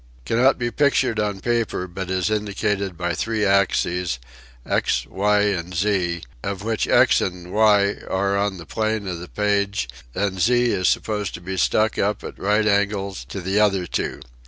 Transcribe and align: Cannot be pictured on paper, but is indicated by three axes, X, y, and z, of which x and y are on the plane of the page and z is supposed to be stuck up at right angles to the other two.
Cannot 0.25 0.57
be 0.57 0.71
pictured 0.71 1.19
on 1.19 1.41
paper, 1.41 1.87
but 1.87 2.09
is 2.09 2.31
indicated 2.31 2.97
by 2.97 3.13
three 3.13 3.45
axes, 3.45 4.17
X, 4.65 5.05
y, 5.07 5.41
and 5.41 5.75
z, 5.75 6.23
of 6.41 6.63
which 6.63 6.87
x 6.87 7.21
and 7.21 7.53
y 7.53 7.97
are 8.09 8.35
on 8.35 8.57
the 8.57 8.65
plane 8.65 9.05
of 9.07 9.19
the 9.19 9.27
page 9.29 9.87
and 10.15 10.39
z 10.41 10.71
is 10.71 10.87
supposed 10.87 11.35
to 11.35 11.39
be 11.41 11.55
stuck 11.55 11.99
up 11.99 12.23
at 12.23 12.39
right 12.39 12.65
angles 12.65 13.23
to 13.25 13.41
the 13.41 13.59
other 13.59 13.85
two. 13.85 14.21